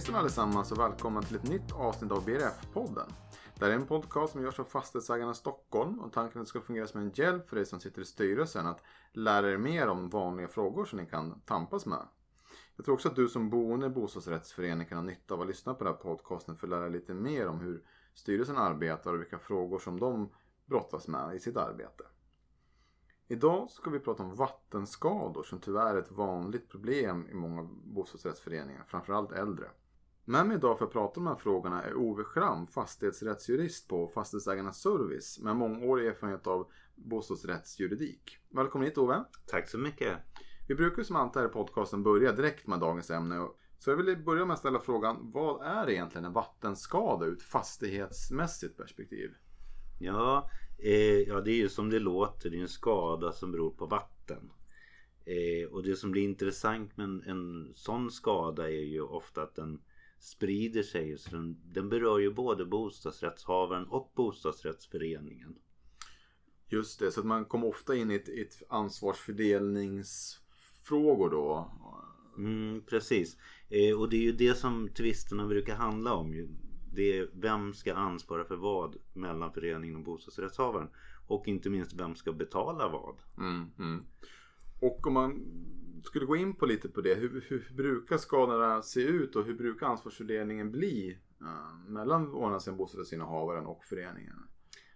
[0.00, 3.12] Hejsan allesammans och välkomna till ett nytt avsnitt av BRF-podden.
[3.54, 6.48] Det här är en podcast som görs av Fastighetsägarna Stockholm och tanken är att det
[6.48, 9.88] ska fungera som en hjälp för dig som sitter i styrelsen att lära er mer
[9.88, 12.06] om vanliga frågor som ni kan tampas med.
[12.76, 15.74] Jag tror också att du som boende i bostadsrättsförening kan ha nytta av att lyssna
[15.74, 19.20] på den här podcasten för att lära dig lite mer om hur styrelsen arbetar och
[19.20, 20.30] vilka frågor som de
[20.66, 22.04] brottas med i sitt arbete.
[23.28, 28.84] Idag ska vi prata om vattenskador som tyvärr är ett vanligt problem i många bostadsrättsföreningar,
[28.86, 29.70] framförallt äldre.
[30.24, 34.08] Med mig idag för att prata om de här frågorna är Ove Schram, fastighetsrättsjurist på
[34.08, 38.38] Fastighetsägarnas Service med mångårig erfarenhet av bostadsrättsjuridik.
[38.48, 39.24] Välkommen hit Ove!
[39.46, 40.18] Tack så mycket!
[40.68, 43.48] Vi brukar som alltid här i podcasten börja direkt med dagens ämne.
[43.78, 47.42] Så jag vill börja med att ställa frågan, vad är egentligen en vattenskada ur ett
[47.42, 49.30] fastighetsmässigt perspektiv?
[50.00, 52.50] Ja, eh, ja, det är ju som det låter.
[52.50, 54.52] Det är en skada som beror på vatten.
[55.24, 59.54] Eh, och det som blir intressant med en, en sån skada är ju ofta att
[59.54, 59.80] den
[60.20, 61.18] sprider sig.
[61.18, 65.54] Så den, den berör ju både bostadsrättshavaren och bostadsrättsföreningen.
[66.68, 71.72] Just det, så att man kommer ofta in i ett, ett ansvarsfördelningsfrågor då.
[72.38, 73.36] Mm, precis.
[73.68, 76.48] Eh, och det är ju det som tvisterna brukar handla om.
[76.94, 80.88] Det är vem ska ansvara för vad mellan föreningen och bostadsrättshavaren.
[81.26, 83.16] Och inte minst vem ska betala vad.
[83.38, 84.04] Mm, mm.
[84.80, 85.40] Och om man
[86.02, 87.14] skulle gå in på lite på det.
[87.14, 93.66] Hur, hur brukar skadorna se ut och hur brukar ansvarsfördelningen bli uh, mellan å bostadsrättsinnehavaren
[93.66, 94.36] och föreningen?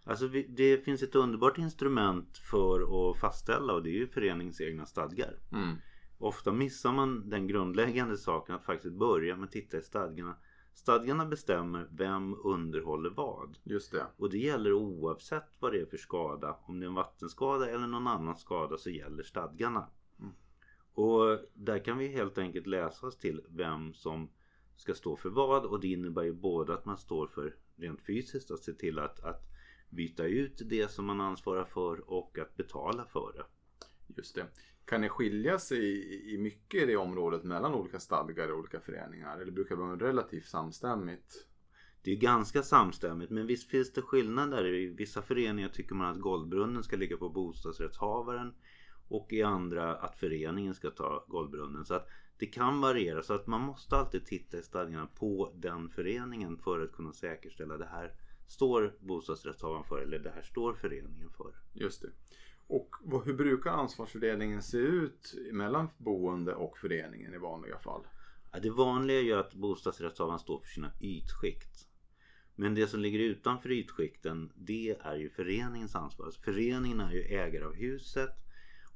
[0.06, 4.86] Alltså det finns ett underbart instrument för att fastställa och det är ju föreningens egna
[4.86, 5.38] stadgar.
[5.52, 5.76] Mm.
[6.18, 10.36] Ofta missar man den grundläggande saken att faktiskt börja med att titta i stadgarna.
[10.74, 13.58] Stadgarna bestämmer vem underhåller vad.
[13.62, 14.06] Just det.
[14.16, 16.56] Och det gäller oavsett vad det är för skada.
[16.62, 19.88] Om det är en vattenskada eller någon annan skada så gäller stadgarna.
[20.94, 24.30] Och där kan vi helt enkelt läsa oss till vem som
[24.76, 25.64] ska stå för vad.
[25.64, 29.20] Och det innebär ju både att man står för rent fysiskt att se till att,
[29.20, 29.42] att
[29.90, 33.44] byta ut det som man ansvarar för och att betala för det.
[34.16, 34.46] Just det.
[34.84, 39.38] Kan det skilja sig i mycket i det området mellan olika stadgar och olika föreningar?
[39.38, 41.46] Eller brukar det vara relativt samstämmigt?
[42.02, 44.66] Det är ganska samstämmigt men visst finns det skillnader.
[44.66, 48.54] I vissa föreningar tycker man att golvbrunnen ska ligga på bostadsrättshavaren
[49.08, 51.84] och i andra att föreningen ska ta golvbrunnen.
[51.84, 55.88] Så att det kan variera så att man måste alltid titta i stadgarna på den
[55.88, 58.12] föreningen för att kunna säkerställa det här
[58.46, 61.54] står bostadsrättshavaren för eller det här står föreningen för.
[61.72, 62.10] Just det.
[62.66, 68.06] Och hur brukar ansvarsfördelningen se ut mellan boende och föreningen i vanliga fall?
[68.52, 71.88] Ja, det vanliga är ju att bostadsrättshavaren står för sina ytskikt.
[72.54, 76.26] Men det som ligger utanför ytskikten det är ju föreningens ansvar.
[76.26, 78.43] Alltså föreningen är ju ägare av huset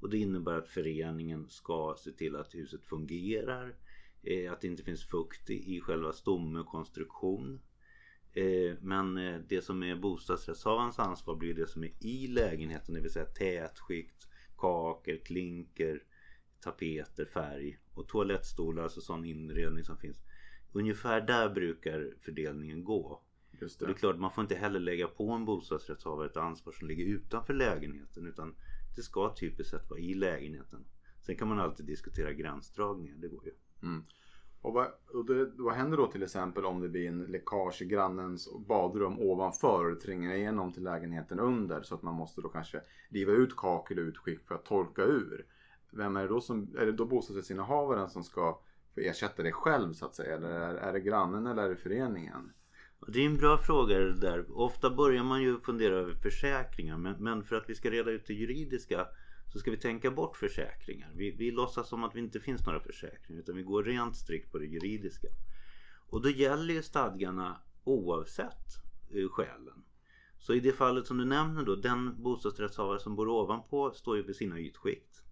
[0.01, 3.75] och det innebär att föreningen ska se till att huset fungerar.
[4.23, 7.61] Eh, att det inte finns fukt i själva stomme och konstruktion.
[8.33, 12.95] Eh, men eh, det som är bostadsrättshavarens ansvar blir det som är i lägenheten.
[12.95, 16.03] Det vill säga tätskikt, kakel, klinker,
[16.61, 18.83] tapeter, färg och toalettstolar.
[18.83, 20.23] Alltså sån inredning som finns.
[20.73, 23.23] Ungefär där brukar fördelningen gå.
[23.61, 23.85] Just det.
[23.85, 26.89] Och det är klart man får inte heller lägga på en bostadsrättshavare ett ansvar som
[26.89, 28.27] ligger utanför lägenheten.
[28.27, 28.55] Utan
[28.99, 30.85] det ska typiskt sett vara i lägenheten.
[31.27, 33.15] Sen kan man alltid diskutera gränsdragningar.
[33.17, 33.53] Det går ju.
[33.83, 34.05] Mm.
[34.63, 37.85] Och, vad, och det, vad händer då till exempel om det blir en läckage i
[37.85, 42.49] grannens badrum ovanför och det tränger igenom till lägenheten under så att man måste då
[42.49, 45.47] kanske riva ut kakel och utskick för att torka ur.
[45.91, 48.61] Vem är det då som, är det då bostadsrättsinnehavaren som ska
[48.95, 50.37] få ersätta det själv så att säga?
[50.37, 52.53] Eller är, är det grannen eller är det föreningen?
[53.07, 54.59] Det är en bra fråga det där.
[54.59, 58.27] Ofta börjar man ju fundera över försäkringar men, men för att vi ska reda ut
[58.27, 59.07] det juridiska
[59.53, 61.13] så ska vi tänka bort försäkringar.
[61.15, 64.53] Vi, vi låtsas som att det inte finns några försäkringar utan vi går rent strikt
[64.53, 65.29] på det juridiska.
[66.11, 68.67] Och då gäller ju stadgarna oavsett
[69.11, 69.85] eh, skälen.
[70.39, 74.25] Så i det fallet som du nämner då, den bostadsrättshavare som bor ovanpå står ju
[74.25, 75.23] för sina ytskikt.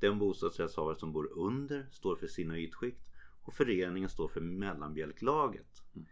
[0.00, 3.08] Den bostadsrättshavare som bor under står för sina ytskikt
[3.42, 5.82] och föreningen står för mellanbjälklaget.
[5.94, 6.08] Mm.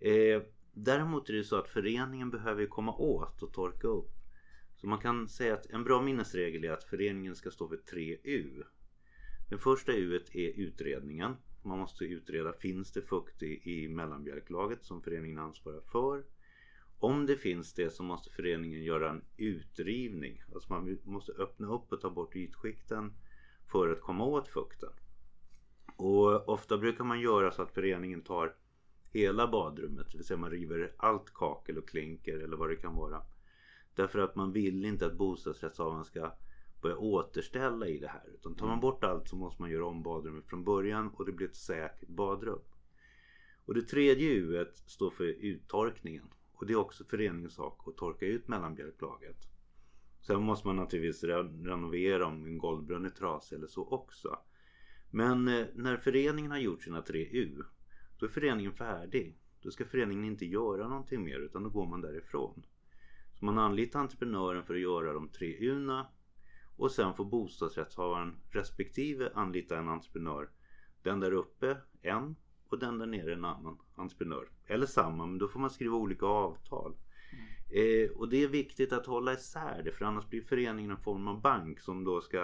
[0.00, 0.42] Eh,
[0.72, 4.20] däremot är det så att föreningen behöver komma åt och torka upp
[4.80, 8.16] så man kan säga att en bra minnesregel är att föreningen ska stå för tre
[8.24, 8.62] U.
[9.48, 11.36] Den första U är utredningen.
[11.62, 16.24] Man måste utreda, finns det fukt i, i mellanbjälklaget som föreningen ansvarar för?
[16.98, 20.42] Om det finns det så måste föreningen göra en utrivning.
[20.54, 23.12] Alltså man måste öppna upp och ta bort ytskikten
[23.66, 24.92] för att komma åt fukten.
[25.96, 28.54] Och ofta brukar man göra så att föreningen tar
[29.12, 32.94] hela badrummet, det vill säga man river allt kakel och klinker eller vad det kan
[32.94, 33.22] vara
[33.94, 36.32] Därför att man vill inte att bostadsrättshavaren ska
[36.82, 38.30] börja återställa i det här.
[38.34, 38.80] Utan tar man mm.
[38.80, 42.08] bort allt så måste man göra om badrummet från början och det blir ett säkert
[42.08, 42.60] badrum.
[43.64, 46.24] Och det tredje U står för uttorkningen.
[46.52, 49.36] Och det är också föreningens sak att torka ut mellanbjälklaget.
[50.20, 54.38] Sen måste man naturligtvis renovera om en golvbrunn är trasig eller så också.
[55.10, 57.62] Men eh, när föreningen har gjort sina tre U
[58.20, 59.36] då är föreningen färdig.
[59.62, 62.66] Då ska föreningen inte göra någonting mer utan då går man därifrån.
[63.38, 66.06] Så man anlitar entreprenören för att göra de tre U'na
[66.76, 70.50] och sen får bostadsrättshavaren respektive anlita en entreprenör.
[71.02, 72.36] Den där uppe en
[72.68, 74.48] och den där nere en annan entreprenör.
[74.66, 76.96] Eller samma men då får man skriva olika avtal.
[77.32, 78.04] Mm.
[78.04, 81.28] Eh, och det är viktigt att hålla isär det för annars blir föreningen en form
[81.28, 82.42] av bank som då ska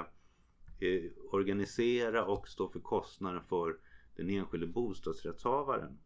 [0.80, 3.76] eh, organisera och stå för kostnaden för
[4.16, 5.98] den enskilde bostadsrättshavaren.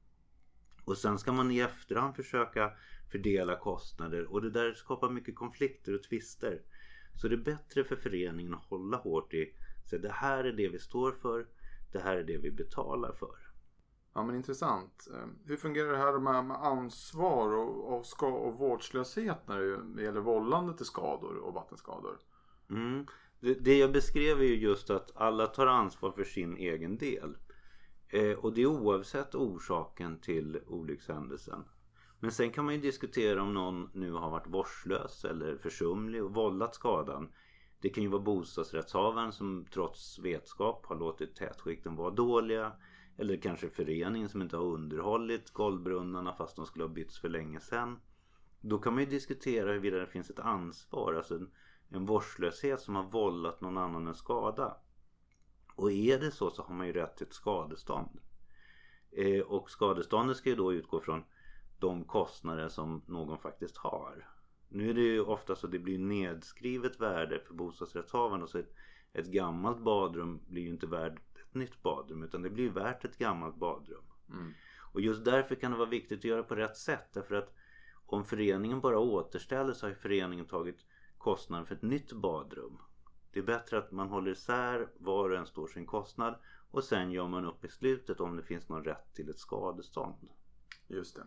[0.84, 2.72] Och sen ska man i efterhand försöka
[3.12, 6.62] fördela kostnader och det där skapar mycket konflikter och tvister.
[7.14, 9.54] Så det är bättre för föreningen att hålla hårt i
[9.84, 11.46] så det här är det vi står för,
[11.92, 13.36] det här är det vi betalar för.
[14.14, 15.08] Ja men intressant.
[15.14, 19.60] Eh, hur fungerar det här med, med ansvar och, och, ska, och vårdslöshet när
[19.96, 22.18] det gäller vållande till skador och vattenskador?
[22.70, 23.06] Mm.
[23.40, 27.36] Det, det jag beskrev är ju just att alla tar ansvar för sin egen del.
[28.10, 31.64] Eh, och det är oavsett orsaken till olyckshändelsen.
[32.20, 36.34] Men sen kan man ju diskutera om någon nu har varit vårdslös eller försumlig och
[36.34, 37.28] vållat skadan.
[37.80, 42.72] Det kan ju vara bostadsrättshavaren som trots vetskap har låtit tätskikten vara dåliga.
[43.16, 47.60] Eller kanske föreningen som inte har underhållit golvbrunnarna fast de skulle ha bytts för länge
[47.60, 47.98] sedan.
[48.60, 51.50] Då kan man ju diskutera huruvida det finns ett ansvar, alltså en,
[51.88, 54.76] en vårdslöshet som har vållat någon annan en skada.
[55.80, 58.20] Och är det så så har man ju rätt till ett skadestånd.
[59.10, 61.24] Eh, och skadeståndet ska ju då utgå från
[61.78, 64.28] de kostnader som någon faktiskt har.
[64.68, 68.48] Nu är det ju ofta så att det blir nedskrivet värde för bostadsrättshavaren.
[68.48, 68.74] Så ett,
[69.12, 73.18] ett gammalt badrum blir ju inte värt ett nytt badrum utan det blir värt ett
[73.18, 74.04] gammalt badrum.
[74.28, 74.52] Mm.
[74.92, 77.12] Och just därför kan det vara viktigt att göra på rätt sätt.
[77.12, 77.54] Därför att
[78.06, 80.86] om föreningen bara återställer så har föreningen tagit
[81.18, 82.78] kostnaden för ett nytt badrum.
[83.32, 86.34] Det är bättre att man håller isär var och en står sin kostnad
[86.70, 90.28] och sen gör man upp i slutet om det finns någon rätt till ett skadestånd.
[90.86, 91.26] Just det.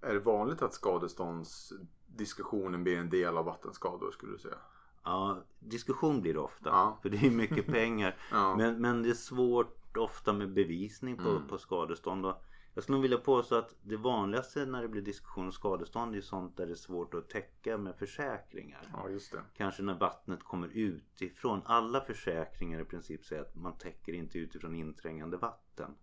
[0.00, 4.58] Är det vanligt att skadeståndsdiskussionen blir en del av vattenskador skulle du säga?
[5.04, 6.70] Ja, diskussion blir det ofta.
[6.70, 6.98] Ja.
[7.02, 8.16] För det är mycket pengar.
[8.30, 8.56] ja.
[8.56, 11.48] men, men det är svårt ofta med bevisning på, mm.
[11.48, 12.26] på skadestånd.
[12.26, 12.44] Och
[12.74, 16.20] jag skulle nog vilja påstå att det vanligaste när det blir diskussion om skadestånd är
[16.20, 18.82] sånt där det är svårt att täcka med försäkringar.
[18.92, 19.42] Ja, just det.
[19.56, 21.62] Kanske när vattnet kommer utifrån.
[21.64, 25.94] Alla försäkringar i princip säger att man täcker inte utifrån inträngande vatten.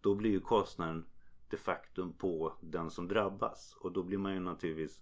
[0.00, 1.06] Då blir ju kostnaden
[1.50, 3.76] de facto på den som drabbas.
[3.80, 5.00] Och då blir man ju naturligtvis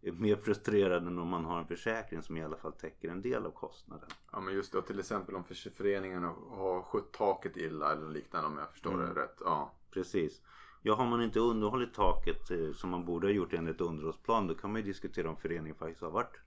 [0.00, 3.46] mer frustrerad än om man har en försäkring som i alla fall täcker en del
[3.46, 4.08] av kostnaden.
[4.32, 5.44] Ja men just det, till exempel om
[5.74, 9.14] föreningen har skött taket illa eller liknande om jag förstår mm.
[9.14, 9.36] det rätt.
[9.44, 9.72] Ja.
[9.92, 10.42] Precis.
[10.82, 14.54] Ja, har man inte underhållit taket eh, som man borde ha gjort enligt underhållsplan då
[14.54, 16.40] kan man ju diskutera om föreningen faktiskt har varit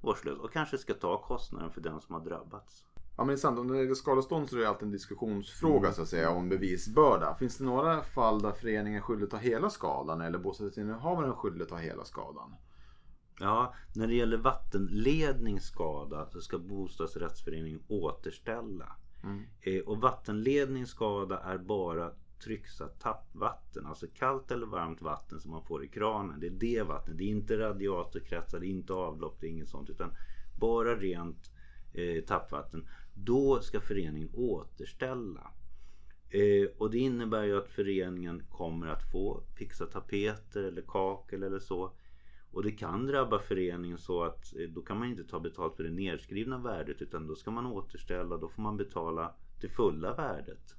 [0.00, 2.84] vårdslös och kanske ska ta kostnaden för den som har drabbats.
[3.16, 5.78] Ja men det är sant, om det är skadestånd så är det alltid en diskussionsfråga
[5.78, 5.92] mm.
[5.92, 7.34] så att säga om bevisbörda.
[7.34, 11.34] Finns det några fall där föreningen är skyldig att ta hela skadan eller bostadsrättsinnehavaren är
[11.34, 12.54] skyldig att ta hela skadan?
[13.40, 18.96] Ja, när det gäller vattenledningsskada så ska bostadsrättsföreningen återställa.
[19.24, 19.44] Mm.
[19.60, 23.86] Eh, och vattenledningsskada är bara trycksatt tappvatten.
[23.86, 26.40] Alltså kallt eller varmt vatten som man får i kranen.
[26.40, 27.18] Det är det vattnet.
[27.18, 29.90] Det är inte radiatorkretsar, det är inte avlopp, det är inget sånt.
[29.90, 30.10] Utan
[30.60, 31.50] bara rent
[31.92, 32.88] eh, tappvatten.
[33.14, 35.52] Då ska föreningen återställa.
[36.30, 41.58] Eh, och det innebär ju att föreningen kommer att få fixa tapeter eller kakel eller
[41.58, 41.92] så.
[42.50, 45.84] Och det kan drabba föreningen så att eh, då kan man inte ta betalt för
[45.84, 48.36] det nedskrivna värdet utan då ska man återställa.
[48.36, 50.74] Då får man betala det fulla värdet.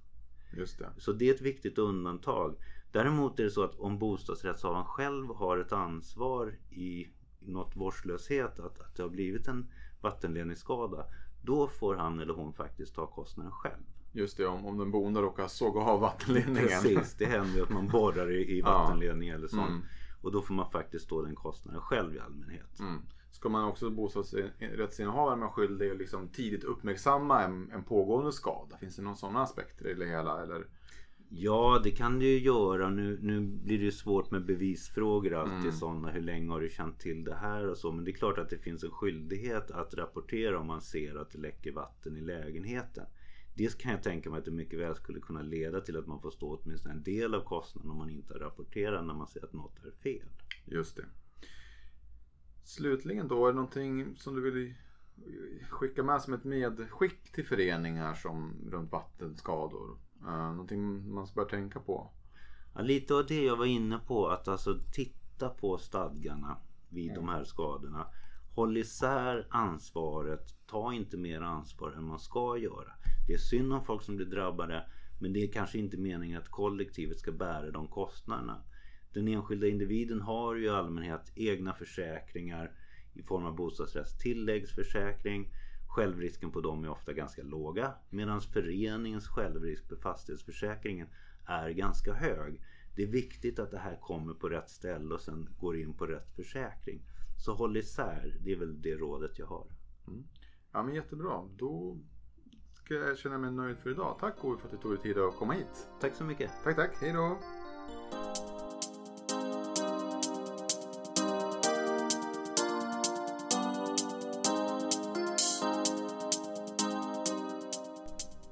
[0.51, 0.89] Just det.
[0.97, 2.55] Så det är ett viktigt undantag.
[2.91, 7.07] Däremot är det så att om bostadsrättshavaren själv har ett ansvar i
[7.39, 11.05] något vårdslöshet att, att det har blivit en vattenledningsskada.
[11.43, 13.83] Då får han eller hon faktiskt ta kostnaden själv.
[14.11, 16.81] Just det, om, om den boende råkar såga av vattenledningen.
[16.81, 19.35] Precis, det händer ju att man borrar i, i vattenledning ja.
[19.35, 19.69] eller sånt.
[19.69, 19.83] Mm.
[20.21, 22.79] Och då får man faktiskt stå den kostnaden själv i allmänhet.
[22.79, 23.01] Mm.
[23.31, 28.77] Ska man också bostadsrättsinnehavare vara skyldig att liksom tidigt uppmärksamma en, en pågående skada?
[28.77, 30.43] Finns det någon sån aspekt i det hela?
[30.43, 30.65] Eller?
[31.31, 32.89] Ja, det kan du ju göra.
[32.89, 35.71] Nu, nu blir det ju svårt med bevisfrågor alltid mm.
[35.71, 36.11] sådana.
[36.11, 37.91] Hur länge har du känt till det här och så.
[37.91, 41.31] Men det är klart att det finns en skyldighet att rapportera om man ser att
[41.31, 43.05] det läcker vatten i lägenheten.
[43.55, 46.21] Dels kan jag tänka mig att det mycket väl skulle kunna leda till att man
[46.21, 49.45] får stå åtminstone en del av kostnaden om man inte har rapporterat när man ser
[49.45, 50.27] att något är fel.
[50.65, 51.05] Just det.
[52.69, 54.73] Slutligen då, är det någonting som du vill
[55.69, 59.97] skicka med som ett medskick till föreningar som runt vattenskador?
[60.21, 62.11] Uh, någonting man bör tänka på?
[62.75, 64.27] Ja, lite av det jag var inne på.
[64.27, 66.57] Att alltså titta på stadgarna
[66.89, 68.07] vid de här skadorna.
[68.55, 70.67] Håll isär ansvaret.
[70.67, 72.91] Ta inte mer ansvar än man ska göra.
[73.27, 74.89] Det är synd om folk som blir drabbade.
[75.21, 78.63] Men det är kanske inte meningen att kollektivet ska bära de kostnaderna.
[79.13, 82.71] Den enskilda individen har ju i allmänhet egna försäkringar
[83.13, 85.53] i form av bostadsrättstilläggsförsäkring.
[85.87, 91.07] Självrisken på dem är ofta ganska låga medan föreningens självrisk för fastighetsförsäkringen
[91.45, 92.61] är ganska hög.
[92.95, 96.07] Det är viktigt att det här kommer på rätt ställe och sen går in på
[96.07, 97.01] rätt försäkring.
[97.37, 99.67] Så håll isär, det är väl det rådet jag har.
[100.07, 100.23] Mm.
[100.71, 101.49] Ja men jättebra.
[101.57, 101.97] Då
[102.73, 104.17] ska jag känna mig nöjd för idag.
[104.19, 105.87] Tack Ove för att du tog dig tid att komma hit.
[105.97, 106.63] Tack så mycket.
[106.63, 107.43] Tack tack, hej då.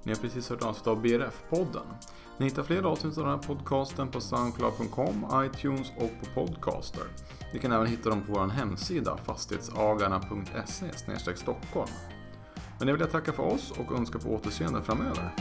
[0.07, 1.85] Ni har precis hört avsnitt av BRF-podden.
[2.37, 7.03] Ni hittar fler avsnitt av den här podcasten på Soundcloud.com, iTunes och på Podcaster.
[7.53, 11.91] Ni kan även hitta dem på vår hemsida fastighetsagarna.se Stockholm.
[12.79, 15.33] Men jag vill jag tacka för oss och önska på återseende framöver.